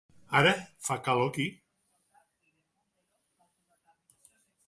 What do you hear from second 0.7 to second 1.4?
fa calor